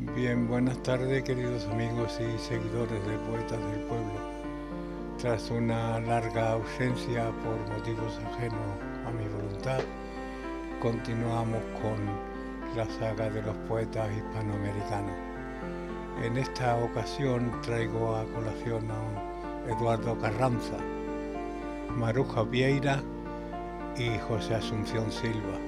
[0.00, 4.12] Bien, buenas tardes queridos amigos y seguidores de Poetas del Pueblo.
[5.20, 9.80] Tras una larga ausencia por motivos ajenos a mi voluntad,
[10.80, 11.98] continuamos con
[12.76, 15.16] la saga de los poetas hispanoamericanos.
[16.22, 20.76] En esta ocasión traigo a colación a Eduardo Carranza,
[21.96, 23.02] Maruja Vieira
[23.96, 25.58] y José Asunción Silva.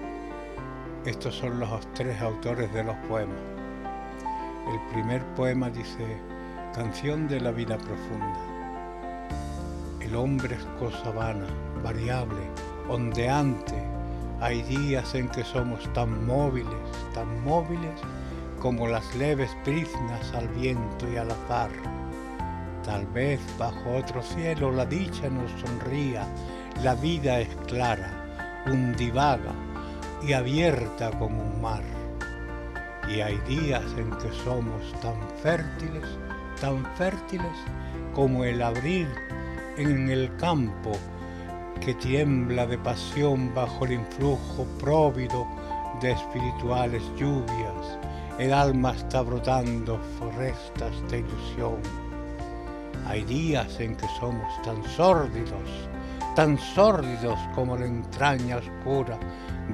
[1.04, 3.59] Estos son los tres autores de los poemas.
[4.70, 6.16] El primer poema dice,
[6.72, 8.38] Canción de la vida profunda.
[10.00, 11.48] El hombre es cosa vana,
[11.82, 12.38] variable,
[12.88, 13.74] ondeante.
[14.40, 16.70] Hay días en que somos tan móviles,
[17.12, 18.00] tan móviles
[18.60, 21.70] como las leves briznas al viento y al azar.
[22.84, 26.28] Tal vez bajo otro cielo la dicha nos sonría,
[26.84, 29.52] la vida es clara, undivaga
[30.22, 31.99] y abierta como un mar
[33.10, 36.04] y hay días en que somos tan fértiles,
[36.60, 37.56] tan fértiles
[38.14, 39.08] como el abril
[39.76, 40.92] en el campo
[41.84, 45.46] que tiembla de pasión bajo el influjo próvido
[46.00, 47.98] de espirituales lluvias.
[48.38, 51.80] El alma está brotando forestas de ilusión.
[53.06, 55.88] Hay días en que somos tan sórdidos,
[56.36, 59.18] tan sórdidos como la entraña oscura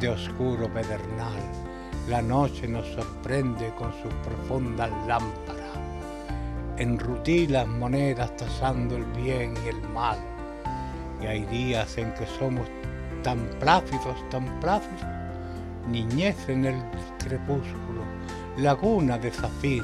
[0.01, 1.66] de oscuro pedernal
[2.09, 5.73] la noche nos sorprende con su profunda lámpara.
[6.77, 10.19] Enrutí las monedas tasando el bien y el mal.
[11.21, 12.69] Y hay días en que somos
[13.25, 15.05] tan plácidos, tan plácidos,
[15.89, 16.81] niñez en el
[17.19, 18.03] crepúsculo,
[18.57, 19.83] laguna de zafir,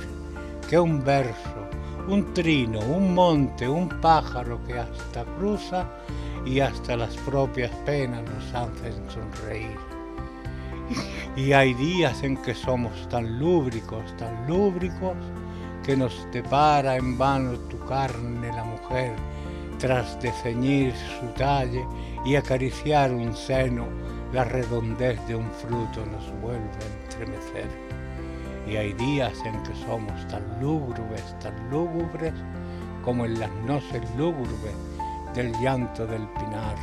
[0.69, 1.67] que un verso,
[2.07, 5.89] un trino, un monte, un pájaro que hasta cruza
[6.45, 9.92] y hasta las propias penas nos hacen sonreír.
[11.37, 15.17] Y hay días en que somos tan lúbricos, tan lúbricos,
[15.83, 19.15] que nos depara en vano tu carne la mujer,
[19.79, 21.85] tras de ceñir su talle
[22.25, 23.87] y acariciar un seno,
[24.33, 27.69] la redondez de un fruto nos vuelve a entremecer.
[28.69, 32.33] Y hay días en que somos tan lúgubres, tan lúgubres,
[33.05, 34.75] como en las noches lúgubres
[35.35, 36.77] del llanto del pinar.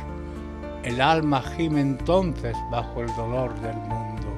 [0.82, 4.28] El alma gime entonces bajo el dolor del mundo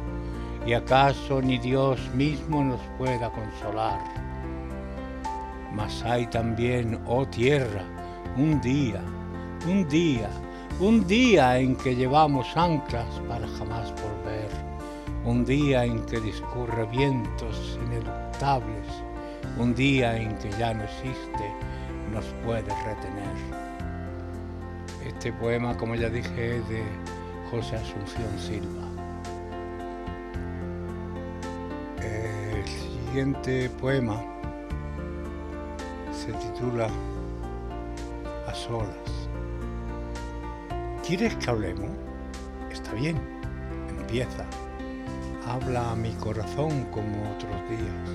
[0.66, 4.00] y acaso ni Dios mismo nos pueda consolar.
[5.72, 7.84] Mas hay también, oh tierra,
[8.36, 9.00] un día,
[9.68, 10.28] un día,
[10.80, 14.50] un día en que llevamos anclas para jamás volver,
[15.24, 18.86] un día en que discurre vientos ineluctables,
[19.58, 21.54] un día en que ya no existe,
[22.12, 23.61] nos puede retener.
[25.22, 26.82] Este poema, como ya dije, es de
[27.48, 28.88] José Asunción Silva.
[32.00, 34.20] El siguiente poema
[36.12, 36.88] se titula
[38.48, 38.88] A solas.
[41.06, 41.92] ¿Quieres que hablemos?
[42.72, 43.16] Está bien,
[43.96, 44.44] empieza.
[45.46, 48.10] Habla a mi corazón como otros días,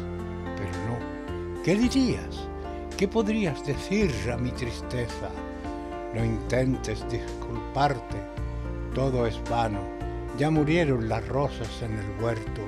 [0.58, 1.64] pero no.
[1.64, 2.50] ¿Qué dirías?
[2.98, 5.30] ¿Qué podrías decir a mi tristeza?
[6.18, 8.18] No intentes disculparte,
[8.94, 9.82] todo es vano.
[10.38, 12.62] Ya murieron las rosas en el huerto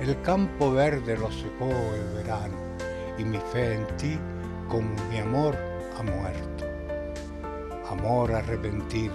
[0.00, 2.54] el campo verde lo secó el verano
[3.16, 4.18] y mi fe en ti
[4.68, 5.56] como mi amor
[5.98, 6.66] ha muerto.
[7.90, 9.14] Amor arrepentido,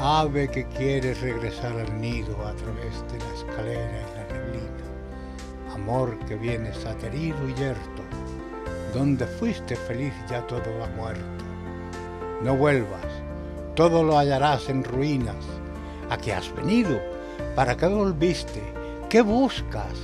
[0.00, 5.72] ave que quieres regresar al nido a través de la escalera y la neblina.
[5.72, 8.02] Amor que vienes aterido y yerto,
[8.92, 11.45] donde fuiste feliz ya todo ha muerto.
[12.42, 13.06] No vuelvas,
[13.74, 15.42] todo lo hallarás en ruinas.
[16.10, 17.00] ¿A qué has venido?
[17.54, 18.62] ¿Para qué volviste?
[19.08, 19.98] ¿Qué buscas?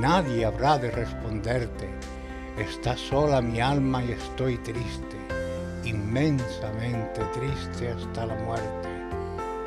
[0.00, 1.88] Nadie habrá de responderte.
[2.58, 5.16] Está sola mi alma y estoy triste,
[5.84, 8.88] inmensamente triste hasta la muerte.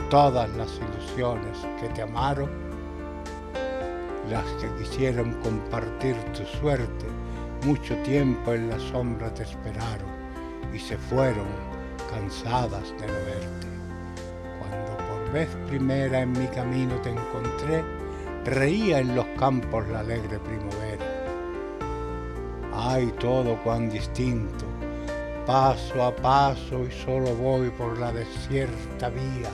[0.09, 2.49] Todas las ilusiones que te amaron,
[4.29, 7.05] las que quisieron compartir tu suerte,
[7.65, 10.09] mucho tiempo en la sombra te esperaron
[10.73, 11.76] y se fueron
[12.07, 13.67] cansadas de no verte.
[14.59, 17.83] Cuando por vez primera en mi camino te encontré,
[18.45, 21.05] reía en los campos la alegre primavera.
[22.73, 24.65] Ay, todo cuán distinto,
[25.45, 29.49] paso a paso y solo voy por la desierta vía,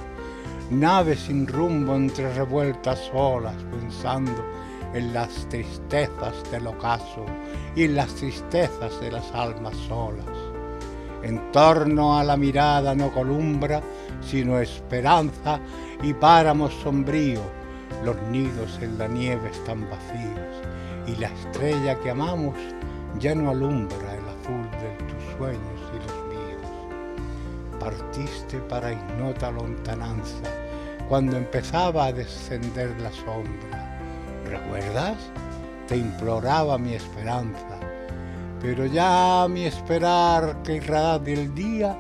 [0.70, 4.44] nave sin rumbo entre revueltas olas, pensando
[4.94, 7.26] en las tristezas del ocaso
[7.76, 10.43] y en las tristezas de las almas solas.
[11.24, 13.82] En torno a la mirada no columbra,
[14.22, 15.60] sino esperanza
[16.02, 17.42] y páramos sombríos
[18.04, 20.62] los nidos en la nieve están vacíos
[21.08, 22.58] y la estrella que amamos
[23.18, 27.80] ya no alumbra el azul de tus sueños y los míos.
[27.80, 30.44] Partiste para ignota lontananza
[31.08, 34.00] cuando empezaba a descender la sombra.
[34.46, 35.18] ¿Recuerdas?
[35.88, 37.80] Te imploraba mi esperanza,
[38.64, 42.00] pero ya mi esperar que irradia el día,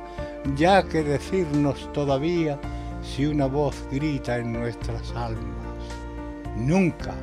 [0.55, 2.57] ya que decirnos todavía
[3.03, 5.43] si una voz grita en nuestras almas.
[6.55, 7.13] Nunca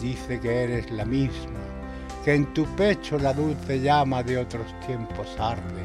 [0.00, 1.58] dice que eres la misma,
[2.24, 5.82] que en tu pecho la dulce llama de otros tiempos arde,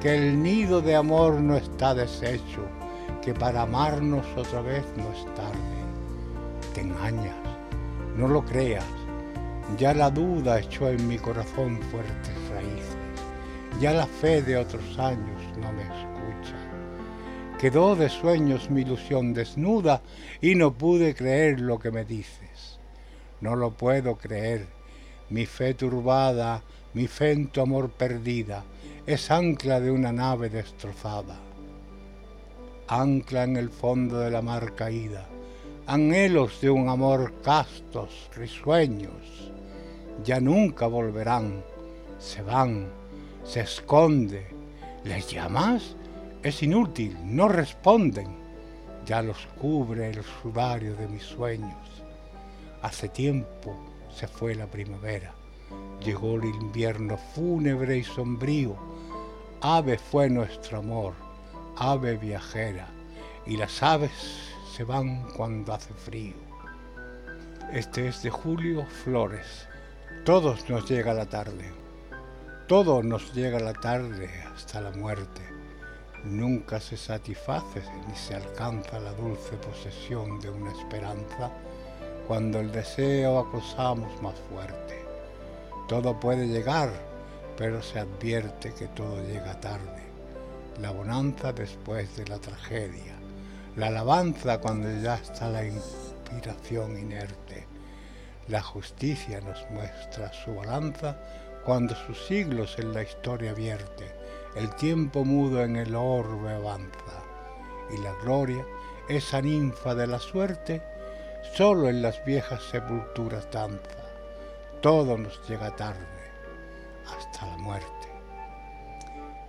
[0.00, 2.64] que el nido de amor no está deshecho,
[3.20, 5.78] que para amarnos otra vez no es tarde.
[6.74, 7.36] Te engañas,
[8.16, 8.97] no lo creas,
[9.76, 12.96] ya la duda echó en mi corazón fuertes raíces,
[13.80, 16.56] ya la fe de otros años no me escucha.
[17.60, 20.00] Quedó de sueños mi ilusión desnuda
[20.40, 22.78] y no pude creer lo que me dices.
[23.40, 24.66] No lo puedo creer,
[25.30, 26.62] mi fe turbada,
[26.94, 28.64] mi fe en tu amor perdida,
[29.06, 31.36] es ancla de una nave destrozada.
[32.88, 35.26] Ancla en el fondo de la mar caída,
[35.86, 39.52] anhelos de un amor castos, risueños,
[40.24, 41.62] ya nunca volverán,
[42.18, 42.88] se van,
[43.44, 44.46] se esconde.
[45.04, 45.96] ¿Les llamas?
[46.42, 48.36] Es inútil, no responden.
[49.06, 52.02] Ya los cubre el sudario de mis sueños.
[52.82, 53.76] Hace tiempo
[54.14, 55.32] se fue la primavera.
[56.04, 58.76] Llegó el invierno fúnebre y sombrío.
[59.60, 61.14] Ave fue nuestro amor,
[61.76, 62.86] ave viajera,
[63.46, 64.12] y las aves
[64.72, 66.34] se van cuando hace frío.
[67.72, 69.68] Este es de Julio Flores.
[70.24, 71.72] Todos nos llega la tarde.
[72.66, 75.40] Todo nos llega la tarde hasta la muerte.
[76.24, 81.50] Nunca se satisface ni se alcanza la dulce posesión de una esperanza
[82.26, 85.02] cuando el deseo acosamos más fuerte.
[85.88, 86.90] Todo puede llegar,
[87.56, 90.02] pero se advierte que todo llega tarde.
[90.80, 93.14] La bonanza después de la tragedia.
[93.76, 97.77] La alabanza cuando ya está la inspiración inerte
[98.48, 101.16] la justicia nos muestra su balanza
[101.64, 104.10] cuando sus siglos en la historia vierte,
[104.56, 107.22] el tiempo mudo en el orbe avanza,
[107.90, 108.64] y la gloria,
[109.08, 110.82] esa ninfa de la suerte,
[111.54, 113.98] solo en las viejas sepulturas danza.
[114.80, 115.98] Todo nos llega tarde,
[117.06, 118.08] hasta la muerte.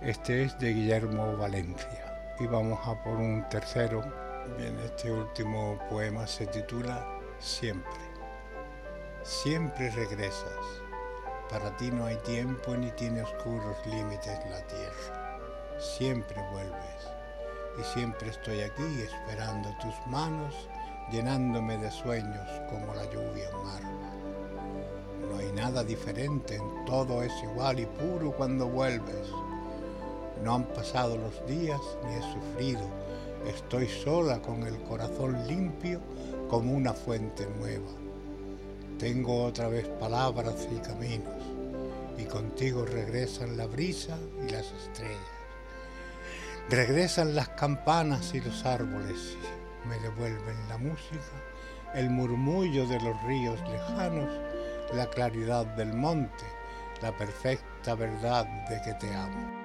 [0.02, 2.34] Este es de Guillermo Valencia.
[2.38, 4.02] Y vamos a por un tercero.
[4.56, 7.06] Bien, este último poema se titula
[7.38, 8.09] Siempre.
[9.22, 10.80] Siempre regresas.
[11.50, 15.38] Para ti no hay tiempo ni tiene oscuros límites la tierra.
[15.78, 17.12] Siempre vuelves.
[17.78, 20.54] Y siempre estoy aquí esperando tus manos,
[21.12, 27.78] llenándome de sueños como la lluvia en No hay nada diferente, en todo es igual
[27.78, 29.28] y puro cuando vuelves.
[30.42, 32.86] No han pasado los días ni he sufrido.
[33.46, 36.00] Estoy sola con el corazón limpio
[36.48, 38.09] como una fuente nueva
[39.00, 41.42] tengo otra vez palabras y caminos,
[42.18, 45.16] y contigo regresan la brisa y las estrellas.
[46.68, 49.38] Regresan las campanas y los árboles,
[49.88, 51.32] me devuelven la música,
[51.94, 54.28] el murmullo de los ríos lejanos,
[54.94, 56.44] la claridad del monte,
[57.00, 59.59] la perfecta verdad de que te amo.